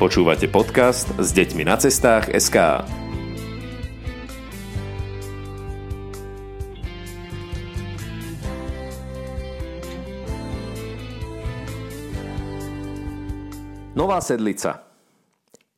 Počúvate 0.00 0.48
podcast 0.48 1.12
s 1.20 1.28
deťmi 1.36 1.68
na 1.68 1.76
cestách 1.76 2.32
SK. 2.32 2.88
Nová 13.92 14.24
Sedlica 14.24 14.80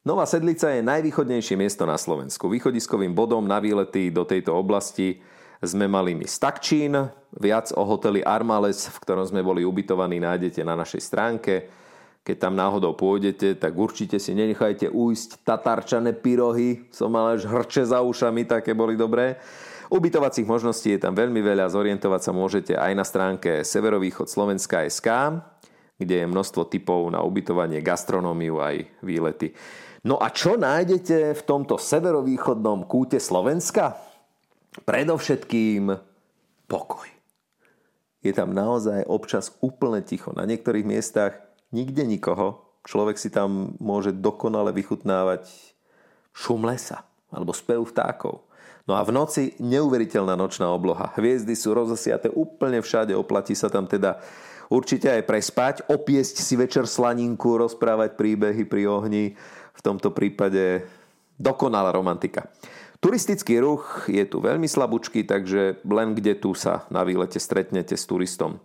Nová 0.06 0.22
Sedlica 0.30 0.70
je 0.70 0.86
najvýchodnejšie 0.86 1.58
miesto 1.58 1.82
na 1.82 1.98
Slovensku. 1.98 2.46
Východiskovým 2.46 3.10
bodom 3.18 3.42
na 3.42 3.58
výlety 3.58 4.14
do 4.14 4.22
tejto 4.22 4.54
oblasti 4.54 5.18
sme 5.58 5.90
mali 5.90 6.14
my 6.14 6.30
Stakčín, 6.30 6.94
viac 7.42 7.74
o 7.74 7.82
hoteli 7.82 8.22
Armales, 8.22 8.86
v 8.86 9.02
ktorom 9.02 9.26
sme 9.26 9.42
boli 9.42 9.66
ubytovaní, 9.66 10.22
nájdete 10.22 10.62
na 10.62 10.78
našej 10.78 11.02
stránke 11.02 11.81
keď 12.22 12.36
tam 12.38 12.54
náhodou 12.54 12.94
pôjdete, 12.94 13.58
tak 13.58 13.74
určite 13.74 14.22
si 14.22 14.30
nenechajte 14.30 14.86
ujsť 14.94 15.42
tatarčané 15.42 16.14
pyrohy. 16.14 16.86
Som 16.94 17.18
mal 17.18 17.34
až 17.34 17.50
hrče 17.50 17.82
za 17.82 17.98
ušami, 17.98 18.46
také 18.46 18.78
boli 18.78 18.94
dobré. 18.94 19.42
Ubytovacích 19.90 20.46
možností 20.46 20.94
je 20.96 21.02
tam 21.02 21.18
veľmi 21.18 21.42
veľa, 21.42 21.68
zorientovať 21.68 22.20
sa 22.22 22.32
môžete 22.32 22.72
aj 22.78 22.92
na 22.94 23.04
stránke 23.04 23.66
Severovýchod 23.66 24.30
Slovenska 24.30 24.86
SK, 24.86 25.36
kde 25.98 26.24
je 26.24 26.30
množstvo 26.30 26.70
typov 26.70 27.10
na 27.10 27.20
ubytovanie, 27.20 27.84
gastronómiu 27.84 28.62
aj 28.62 28.88
výlety. 29.02 29.52
No 30.06 30.16
a 30.22 30.30
čo 30.30 30.56
nájdete 30.56 31.36
v 31.36 31.42
tomto 31.42 31.76
severovýchodnom 31.76 32.86
kúte 32.88 33.18
Slovenska? 33.18 33.98
Predovšetkým 34.86 35.92
pokoj. 36.70 37.06
Je 38.22 38.32
tam 38.32 38.54
naozaj 38.54 39.04
občas 39.10 39.52
úplne 39.60 40.00
ticho. 40.06 40.30
Na 40.32 40.46
niektorých 40.46 40.86
miestach 40.86 41.51
nikde 41.72 42.04
nikoho. 42.06 42.62
Človek 42.84 43.16
si 43.18 43.32
tam 43.32 43.74
môže 43.80 44.12
dokonale 44.12 44.70
vychutnávať 44.70 45.48
šum 46.36 46.68
lesa 46.68 47.08
alebo 47.32 47.56
spev 47.56 47.82
vtákov. 47.88 48.44
No 48.84 48.98
a 48.98 49.06
v 49.06 49.14
noci 49.14 49.54
neuveriteľná 49.62 50.34
nočná 50.34 50.66
obloha. 50.68 51.14
Hviezdy 51.14 51.54
sú 51.54 51.72
rozosiate 51.72 52.28
úplne 52.34 52.82
všade, 52.82 53.14
oplatí 53.14 53.54
sa 53.54 53.70
tam 53.70 53.86
teda 53.86 54.18
určite 54.68 55.06
aj 55.06 55.22
prespať, 55.22 55.74
opiesť 55.86 56.42
si 56.42 56.58
večer 56.58 56.90
slaninku, 56.90 57.54
rozprávať 57.62 58.18
príbehy 58.18 58.66
pri 58.66 58.90
ohni. 58.90 59.24
V 59.72 59.80
tomto 59.80 60.10
prípade 60.10 60.82
dokonalá 61.38 61.94
romantika. 61.94 62.50
Turistický 63.02 63.58
ruch 63.58 64.06
je 64.06 64.22
tu 64.26 64.38
veľmi 64.38 64.66
slabúčky, 64.66 65.26
takže 65.26 65.82
len 65.86 66.14
kde 66.14 66.38
tu 66.38 66.54
sa 66.54 66.86
na 66.86 67.02
výlete 67.02 67.42
stretnete 67.42 67.98
s 67.98 68.06
turistom. 68.06 68.62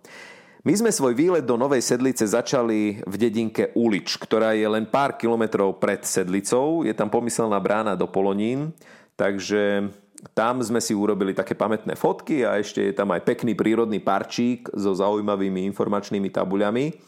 My 0.68 0.76
sme 0.76 0.92
svoj 0.92 1.16
výlet 1.16 1.48
do 1.48 1.56
Novej 1.56 1.80
Sedlice 1.80 2.28
začali 2.28 3.00
v 3.00 3.16
dedinke 3.16 3.72
Ulič, 3.72 4.20
ktorá 4.20 4.52
je 4.52 4.68
len 4.68 4.84
pár 4.84 5.16
kilometrov 5.16 5.80
pred 5.80 6.04
Sedlicou. 6.04 6.84
Je 6.84 6.92
tam 6.92 7.08
pomyselná 7.08 7.56
brána 7.56 7.96
do 7.96 8.04
Polonín, 8.04 8.76
takže 9.16 9.88
tam 10.36 10.60
sme 10.60 10.84
si 10.84 10.92
urobili 10.92 11.32
také 11.32 11.56
pamätné 11.56 11.96
fotky 11.96 12.44
a 12.44 12.60
ešte 12.60 12.84
je 12.84 12.92
tam 12.92 13.16
aj 13.16 13.24
pekný 13.24 13.56
prírodný 13.56 14.04
parčík 14.04 14.68
so 14.76 14.92
zaujímavými 14.92 15.64
informačnými 15.72 16.28
tabuľami, 16.36 17.00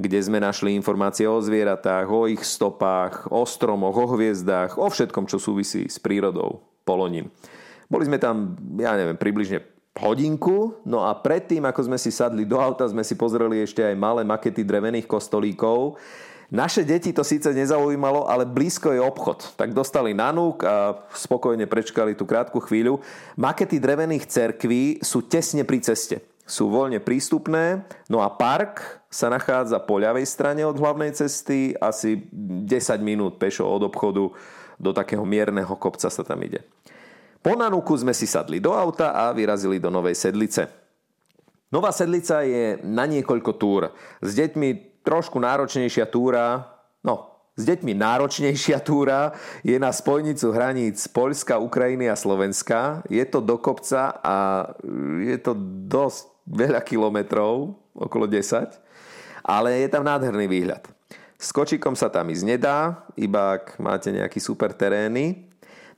kde 0.00 0.18
sme 0.24 0.40
našli 0.40 0.72
informácie 0.72 1.28
o 1.28 1.44
zvieratách, 1.44 2.08
o 2.08 2.24
ich 2.24 2.40
stopách, 2.40 3.28
o 3.28 3.44
stromoch, 3.44 4.00
o 4.00 4.16
hviezdách, 4.16 4.80
o 4.80 4.88
všetkom, 4.88 5.28
čo 5.28 5.36
súvisí 5.36 5.92
s 5.92 6.00
prírodou 6.00 6.64
Polonín. 6.88 7.28
Boli 7.92 8.08
sme 8.08 8.16
tam, 8.16 8.56
ja 8.80 8.96
neviem, 8.96 9.20
približne 9.20 9.60
hodinku, 9.92 10.80
no 10.88 11.04
a 11.04 11.12
predtým, 11.12 11.64
ako 11.68 11.92
sme 11.92 11.98
si 12.00 12.08
sadli 12.08 12.48
do 12.48 12.56
auta, 12.56 12.88
sme 12.88 13.04
si 13.04 13.12
pozreli 13.12 13.60
ešte 13.60 13.84
aj 13.84 13.96
malé 13.96 14.22
makety 14.24 14.64
drevených 14.64 15.04
kostolíkov. 15.04 16.00
Naše 16.52 16.84
deti 16.84 17.16
to 17.16 17.24
síce 17.24 17.48
nezaujímalo, 17.48 18.28
ale 18.28 18.44
blízko 18.44 18.92
je 18.92 19.00
obchod. 19.00 19.56
Tak 19.56 19.72
dostali 19.72 20.12
nanúk 20.12 20.60
a 20.68 21.00
spokojne 21.16 21.64
prečkali 21.64 22.12
tú 22.12 22.28
krátku 22.28 22.60
chvíľu. 22.60 23.00
Makety 23.40 23.80
drevených 23.80 24.28
cerkví 24.28 25.00
sú 25.00 25.24
tesne 25.24 25.64
pri 25.64 25.80
ceste. 25.80 26.20
Sú 26.44 26.68
voľne 26.68 27.00
prístupné, 27.00 27.80
no 28.12 28.20
a 28.20 28.28
park 28.28 29.00
sa 29.08 29.32
nachádza 29.32 29.80
po 29.80 29.96
ľavej 29.96 30.28
strane 30.28 30.60
od 30.68 30.76
hlavnej 30.76 31.16
cesty, 31.16 31.72
asi 31.80 32.28
10 32.28 32.68
minút 33.00 33.40
pešo 33.40 33.64
od 33.64 33.88
obchodu 33.88 34.28
do 34.76 34.90
takého 34.92 35.24
mierneho 35.24 35.72
kopca 35.80 36.12
sa 36.12 36.20
tam 36.20 36.42
ide. 36.44 36.60
Po 37.42 37.58
Nanuku 37.58 37.98
sme 37.98 38.14
si 38.14 38.30
sadli 38.30 38.62
do 38.62 38.70
auta 38.70 39.10
a 39.10 39.34
vyrazili 39.34 39.82
do 39.82 39.90
Novej 39.90 40.14
Sedlice. 40.14 40.70
Nová 41.74 41.90
Sedlica 41.90 42.46
je 42.46 42.78
na 42.86 43.02
niekoľko 43.10 43.52
túr. 43.58 43.90
S 44.22 44.30
deťmi 44.38 45.02
trošku 45.02 45.42
náročnejšia 45.42 46.06
túra, 46.06 46.70
no, 47.02 47.32
s 47.58 47.66
deťmi 47.66 47.98
náročnejšia 47.98 48.78
túra 48.80 49.34
je 49.66 49.74
na 49.74 49.90
spojnicu 49.90 50.54
hraníc 50.54 51.04
Poľska, 51.10 51.58
Ukrajiny 51.58 52.06
a 52.06 52.16
Slovenska. 52.16 53.02
Je 53.10 53.26
to 53.26 53.42
do 53.42 53.58
kopca 53.58 54.22
a 54.22 54.36
je 55.20 55.36
to 55.42 55.58
dosť 55.90 56.32
veľa 56.46 56.80
kilometrov, 56.86 57.74
okolo 57.92 58.24
10, 58.30 58.70
ale 59.42 59.82
je 59.82 59.88
tam 59.90 60.06
nádherný 60.06 60.46
výhľad. 60.46 60.86
S 61.42 61.50
kočikom 61.50 61.98
sa 61.98 62.06
tam 62.06 62.30
ísť 62.30 62.44
nedá, 62.46 63.02
iba 63.18 63.58
ak 63.58 63.82
máte 63.82 64.14
nejaký 64.14 64.38
super 64.38 64.70
terény. 64.70 65.51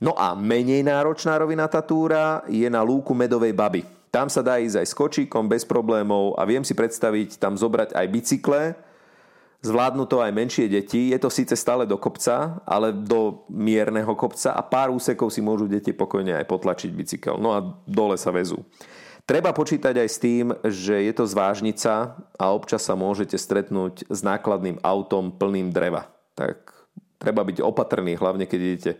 No 0.04 0.12
a 0.12 0.36
menej 0.36 0.84
náročná 0.84 1.40
rovinatá 1.40 1.80
túra 1.80 2.44
je 2.44 2.68
na 2.68 2.84
lúku 2.84 3.16
Medovej 3.16 3.56
baby. 3.56 3.88
Tam 4.12 4.28
sa 4.28 4.44
dá 4.44 4.60
ísť 4.60 4.84
aj 4.84 4.86
s 4.86 4.94
kočíkom 4.94 5.48
bez 5.48 5.64
problémov 5.64 6.36
a 6.36 6.44
viem 6.44 6.60
si 6.60 6.76
predstaviť 6.76 7.40
tam 7.40 7.56
zobrať 7.56 7.96
aj 7.96 8.06
bicykle, 8.12 8.76
zvládnu 9.64 10.04
to 10.04 10.20
aj 10.20 10.28
menšie 10.28 10.68
deti. 10.68 11.08
Je 11.08 11.16
to 11.16 11.32
síce 11.32 11.56
stále 11.56 11.88
do 11.88 11.96
kopca, 11.96 12.60
ale 12.68 12.92
do 12.92 13.48
mierneho 13.48 14.12
kopca 14.12 14.52
a 14.52 14.60
pár 14.60 14.92
úsekov 14.92 15.32
si 15.32 15.40
môžu 15.40 15.64
deti 15.64 15.96
pokojne 15.96 16.36
aj 16.36 16.46
potlačiť 16.52 16.90
bicykel. 16.92 17.40
No 17.40 17.56
a 17.56 17.64
dole 17.88 18.20
sa 18.20 18.28
vezú. 18.28 18.60
Treba 19.24 19.56
počítať 19.56 20.04
aj 20.04 20.08
s 20.12 20.20
tým, 20.20 20.52
že 20.68 21.00
je 21.00 21.12
to 21.16 21.24
zvážnica 21.24 22.12
a 22.36 22.44
občas 22.52 22.84
sa 22.84 22.92
môžete 22.92 23.40
stretnúť 23.40 24.04
s 24.12 24.20
nákladným 24.20 24.84
autom 24.84 25.32
plným 25.32 25.72
dreva. 25.72 26.12
Tak 26.36 26.76
treba 27.16 27.40
byť 27.40 27.64
opatrný, 27.64 28.20
hlavne 28.20 28.44
keď 28.44 28.60
idete 28.60 28.92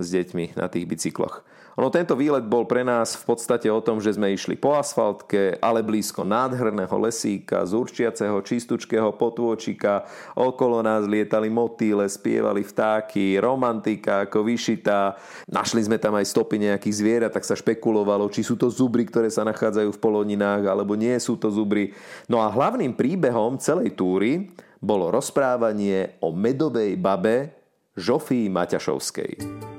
s 0.00 0.08
deťmi 0.10 0.56
na 0.56 0.66
tých 0.72 0.88
bicykloch. 0.88 1.44
Ono 1.78 1.86
tento 1.88 2.18
výlet 2.18 2.44
bol 2.44 2.66
pre 2.66 2.82
nás 2.82 3.14
v 3.14 3.24
podstate 3.30 3.70
o 3.70 3.78
tom, 3.78 4.02
že 4.02 4.12
sme 4.12 4.34
išli 4.34 4.58
po 4.58 4.74
asfaltke, 4.74 5.56
ale 5.62 5.86
blízko 5.86 6.26
nádherného 6.26 6.92
lesíka, 6.98 7.62
z 7.62 7.72
určiaceho 7.78 8.42
čistúčkého 8.42 9.14
potôčika, 9.14 10.04
okolo 10.34 10.82
nás 10.82 11.06
lietali 11.06 11.46
motýle, 11.46 12.10
spievali 12.10 12.66
vtáky, 12.66 13.38
romantika 13.38 14.26
ako 14.26 14.44
vyšitá. 14.44 15.14
Našli 15.46 15.86
sme 15.86 15.96
tam 16.02 16.18
aj 16.18 16.26
stopy 16.28 16.58
nejakých 16.58 16.98
zvierat, 17.00 17.32
tak 17.32 17.46
sa 17.46 17.54
špekulovalo, 17.54 18.26
či 18.34 18.42
sú 18.42 18.58
to 18.58 18.66
zubry, 18.66 19.06
ktoré 19.06 19.30
sa 19.30 19.46
nachádzajú 19.46 19.94
v 19.94 20.02
poloninách, 20.02 20.66
alebo 20.66 20.98
nie 20.98 21.14
sú 21.22 21.38
to 21.38 21.54
zubry. 21.54 21.94
No 22.26 22.42
a 22.42 22.50
hlavným 22.50 22.98
príbehom 22.98 23.62
celej 23.62 23.94
túry 23.94 24.50
bolo 24.82 25.08
rozprávanie 25.08 26.18
o 26.18 26.34
medovej 26.34 26.98
babe 26.98 27.54
Žofii 27.94 28.52
Maťašovskej. 28.52 29.69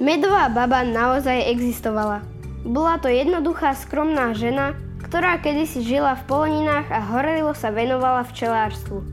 Medová 0.00 0.48
baba 0.48 0.80
naozaj 0.80 1.52
existovala. 1.52 2.24
Bola 2.64 2.96
to 2.96 3.12
jednoduchá, 3.12 3.76
skromná 3.76 4.32
žena, 4.32 4.72
ktorá 5.04 5.36
kedysi 5.36 5.84
žila 5.84 6.16
v 6.16 6.24
poloninách 6.24 6.88
a 6.88 7.04
horelivo 7.04 7.52
sa 7.52 7.68
venovala 7.68 8.24
včelárstvu. 8.24 9.04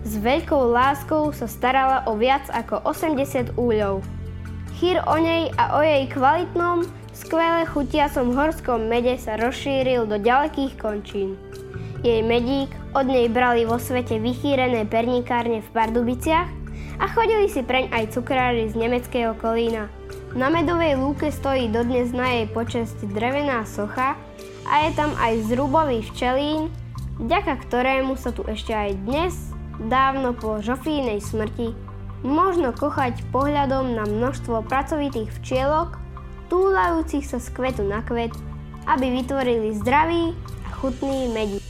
S 0.00 0.16
veľkou 0.16 0.72
láskou 0.72 1.28
sa 1.36 1.44
starala 1.44 2.08
o 2.08 2.16
viac 2.16 2.48
ako 2.56 2.88
80 2.88 3.52
úľov. 3.60 4.00
Chýr 4.80 5.04
o 5.04 5.16
nej 5.20 5.52
a 5.60 5.76
o 5.76 5.84
jej 5.84 6.08
kvalitnom, 6.08 6.88
skvele 7.12 7.68
chutiacom 7.68 8.32
horskom 8.32 8.88
mede 8.88 9.20
sa 9.20 9.36
rozšíril 9.36 10.08
do 10.08 10.16
ďalekých 10.16 10.80
končín. 10.80 11.36
Jej 12.00 12.24
medík 12.24 12.72
od 12.96 13.04
nej 13.04 13.28
brali 13.28 13.68
vo 13.68 13.76
svete 13.76 14.16
vychýrené 14.16 14.88
pernikárne 14.88 15.60
v 15.60 15.68
Pardubiciach 15.68 16.48
a 16.96 17.04
chodili 17.12 17.52
si 17.52 17.60
preň 17.60 17.92
aj 17.92 18.16
cukrári 18.16 18.72
z 18.72 18.74
nemeckého 18.80 19.36
Kolína. 19.36 20.03
Na 20.34 20.50
medovej 20.50 20.98
lúke 20.98 21.30
stojí 21.30 21.70
dodnes 21.70 22.10
na 22.10 22.26
jej 22.26 22.50
počest 22.50 22.98
drevená 23.06 23.62
socha 23.70 24.18
a 24.66 24.82
je 24.82 24.90
tam 24.98 25.14
aj 25.14 25.46
zrubový 25.46 26.02
včelín, 26.02 26.74
vďaka 27.22 27.62
ktorému 27.62 28.18
sa 28.18 28.34
tu 28.34 28.42
ešte 28.50 28.74
aj 28.74 28.98
dnes, 29.06 29.54
dávno 29.86 30.34
po 30.34 30.58
žofínej 30.58 31.22
smrti, 31.22 31.70
možno 32.26 32.74
kochať 32.74 33.22
pohľadom 33.30 33.94
na 33.94 34.02
množstvo 34.10 34.66
pracovitých 34.66 35.30
včielok, 35.38 36.02
túlajúcich 36.50 37.30
sa 37.30 37.38
z 37.38 37.54
kvetu 37.54 37.86
na 37.86 38.02
kvet, 38.02 38.34
aby 38.90 39.14
vytvorili 39.22 39.70
zdravý 39.78 40.34
a 40.66 40.74
chutný 40.74 41.30
medí. 41.30 41.62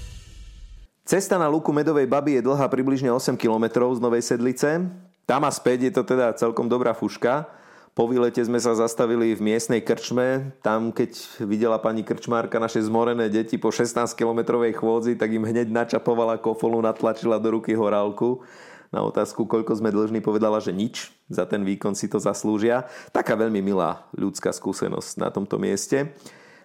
Cesta 1.04 1.36
na 1.36 1.52
lúku 1.52 1.68
medovej 1.68 2.08
baby 2.08 2.40
je 2.40 2.48
dlhá 2.48 2.64
približne 2.72 3.12
8 3.12 3.36
km 3.36 3.92
z 3.92 4.00
Novej 4.00 4.24
Sedlice. 4.24 4.88
Tam 5.28 5.44
a 5.44 5.52
späť 5.52 5.84
je 5.84 5.92
to 6.00 6.02
teda 6.08 6.32
celkom 6.32 6.64
dobrá 6.64 6.96
fuška. 6.96 7.60
Po 7.94 8.10
výlete 8.10 8.42
sme 8.42 8.58
sa 8.58 8.74
zastavili 8.74 9.38
v 9.38 9.54
miestnej 9.54 9.78
krčme. 9.78 10.50
Tam, 10.66 10.90
keď 10.90 11.14
videla 11.46 11.78
pani 11.78 12.02
krčmárka 12.02 12.58
naše 12.58 12.82
zmorené 12.82 13.30
deti 13.30 13.54
po 13.54 13.70
16-kilometrovej 13.70 14.74
chôdzi, 14.74 15.14
tak 15.14 15.30
im 15.30 15.46
hneď 15.46 15.70
načapovala 15.70 16.42
kofolu, 16.42 16.82
natlačila 16.82 17.38
do 17.38 17.54
ruky 17.54 17.70
horálku. 17.78 18.42
Na 18.90 19.06
otázku, 19.06 19.46
koľko 19.46 19.78
sme 19.78 19.94
dlžní, 19.94 20.18
povedala, 20.26 20.58
že 20.58 20.74
nič. 20.74 21.14
Za 21.30 21.46
ten 21.46 21.62
výkon 21.62 21.94
si 21.94 22.10
to 22.10 22.18
zaslúžia. 22.18 22.90
Taká 23.14 23.38
veľmi 23.38 23.62
milá 23.62 24.10
ľudská 24.18 24.50
skúsenosť 24.50 25.22
na 25.22 25.30
tomto 25.30 25.62
mieste. 25.62 26.18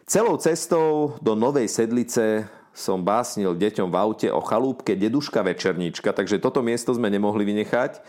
Celou 0.10 0.34
cestou 0.42 1.14
do 1.22 1.38
Novej 1.38 1.70
Sedlice 1.70 2.50
som 2.74 3.06
básnil 3.06 3.54
deťom 3.54 3.94
v 3.94 3.98
aute 4.02 4.28
o 4.34 4.42
chalúbke 4.42 4.98
Deduška 4.98 5.46
Večerníčka, 5.46 6.10
takže 6.10 6.42
toto 6.42 6.66
miesto 6.66 6.90
sme 6.90 7.14
nemohli 7.14 7.46
vynechať. 7.46 8.02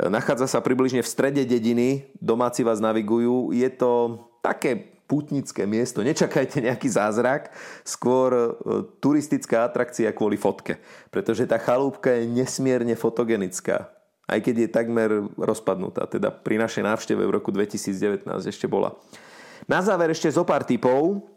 Nachádza 0.00 0.48
sa 0.48 0.64
približne 0.64 1.04
v 1.04 1.08
strede 1.10 1.44
dediny, 1.44 2.08
domáci 2.16 2.64
vás 2.64 2.80
navigujú. 2.80 3.52
Je 3.52 3.68
to 3.68 4.24
také 4.40 4.92
putnické 5.04 5.68
miesto, 5.68 6.00
nečakajte 6.00 6.64
nejaký 6.64 6.88
zázrak, 6.88 7.52
skôr 7.84 8.32
e, 8.32 8.48
turistická 8.96 9.68
atrakcia 9.68 10.08
kvôli 10.16 10.40
fotke, 10.40 10.80
pretože 11.12 11.44
tá 11.44 11.60
chalúbka 11.60 12.16
je 12.16 12.24
nesmierne 12.24 12.96
fotogenická, 12.96 13.92
aj 14.24 14.40
keď 14.40 14.54
je 14.56 14.68
takmer 14.72 15.10
rozpadnutá, 15.36 16.08
teda 16.08 16.32
pri 16.32 16.56
našej 16.56 16.88
návšteve 16.88 17.28
v 17.28 17.34
roku 17.34 17.52
2019 17.52 18.24
ešte 18.48 18.64
bola. 18.64 18.96
Na 19.68 19.84
záver 19.84 20.16
ešte 20.16 20.32
zo 20.32 20.48
pár 20.48 20.64
typov, 20.64 21.28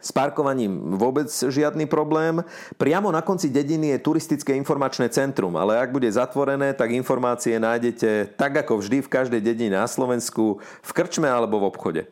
s 0.00 0.10
parkovaním 0.10 0.96
vôbec 0.96 1.28
žiadny 1.28 1.84
problém. 1.84 2.40
Priamo 2.80 3.12
na 3.12 3.20
konci 3.20 3.52
dediny 3.52 3.94
je 3.94 4.02
turistické 4.02 4.56
informačné 4.56 5.12
centrum, 5.12 5.54
ale 5.60 5.76
ak 5.76 5.92
bude 5.92 6.08
zatvorené, 6.08 6.72
tak 6.72 6.96
informácie 6.96 7.60
nájdete 7.60 8.34
tak 8.40 8.64
ako 8.64 8.80
vždy 8.80 9.04
v 9.04 9.12
každej 9.12 9.40
dedine 9.44 9.76
na 9.76 9.86
Slovensku, 9.86 10.58
v 10.60 10.90
krčme 10.90 11.28
alebo 11.28 11.60
v 11.60 11.68
obchode. 11.68 12.02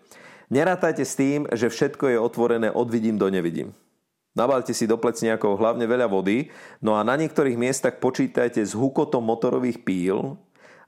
Nerátajte 0.53 1.05
s 1.05 1.17
tým, 1.17 1.49
že 1.53 1.69
všetko 1.69 2.13
je 2.13 2.19
otvorené 2.21 2.69
od 2.73 2.89
vidím 2.89 3.17
do 3.17 3.29
nevidím. 3.29 3.77
Nabalte 4.37 4.71
si 4.71 4.87
do 4.87 4.95
plecniakov 4.95 5.59
hlavne 5.59 5.83
veľa 5.89 6.07
vody, 6.07 6.53
no 6.79 6.95
a 6.95 7.03
na 7.03 7.19
niektorých 7.19 7.59
miestach 7.59 7.99
počítajte 7.99 8.63
s 8.63 8.71
hukotom 8.71 9.25
motorových 9.25 9.83
píl 9.83 10.39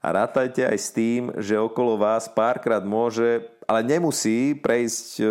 a 0.00 0.08
rátajte 0.14 0.64
aj 0.64 0.78
s 0.78 0.88
tým, 0.94 1.22
že 1.36 1.60
okolo 1.60 2.00
vás 2.00 2.30
párkrát 2.30 2.80
môže 2.80 3.44
ale 3.70 3.86
nemusí 3.86 4.58
prejsť 4.58 5.06
e, 5.22 5.24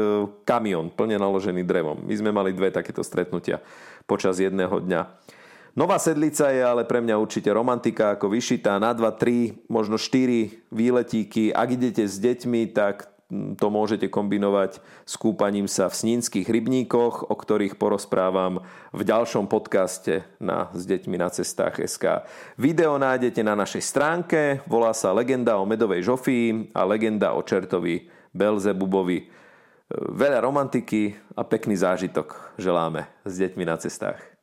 kamión 0.47 0.87
plne 0.95 1.19
naložený 1.19 1.67
drevom. 1.67 1.99
My 2.07 2.15
sme 2.15 2.31
mali 2.31 2.55
dve 2.55 2.71
takéto 2.71 3.03
stretnutia 3.03 3.59
počas 4.07 4.39
jedného 4.39 4.79
dňa. 4.79 5.01
Nová 5.75 5.99
sedlica 5.99 6.47
je 6.47 6.63
ale 6.63 6.87
pre 6.87 7.03
mňa 7.03 7.19
určite 7.19 7.51
romantika 7.51 8.15
ako 8.15 8.31
vyšitá 8.31 8.79
na 8.79 8.95
2, 8.95 9.03
3, 9.11 9.67
možno 9.67 9.99
4 9.99 10.71
výletíky. 10.71 11.51
Ak 11.51 11.75
idete 11.75 12.07
s 12.07 12.15
deťmi, 12.15 12.71
tak 12.71 13.11
to 13.29 13.67
môžete 13.69 14.09
kombinovať 14.09 14.81
s 15.05 15.13
kúpaním 15.13 15.69
sa 15.69 15.85
v 15.85 15.99
snínskych 16.01 16.49
rybníkoch, 16.49 17.29
o 17.29 17.35
ktorých 17.37 17.77
porozprávam 17.77 18.65
v 18.89 19.01
ďalšom 19.05 19.45
podcaste 19.45 20.25
na 20.41 20.73
S 20.73 20.89
deťmi 20.89 21.13
na 21.21 21.29
cestách 21.29 21.77
SK. 21.77 22.25
Video 22.57 22.97
nájdete 22.97 23.45
na 23.45 23.53
našej 23.53 23.85
stránke, 23.85 24.65
volá 24.65 24.97
sa 24.97 25.13
Legenda 25.13 25.61
o 25.61 25.69
medovej 25.69 26.01
žofii 26.09 26.73
a 26.73 26.81
Legenda 26.89 27.37
o 27.37 27.45
čertovi 27.45 28.18
Belzebubovi. 28.39 29.27
Veľa 29.91 30.39
romantiky 30.39 31.19
a 31.35 31.43
pekný 31.43 31.75
zážitok 31.75 32.55
želáme 32.55 33.11
s 33.27 33.35
deťmi 33.35 33.67
na 33.67 33.75
cestách. 33.75 34.38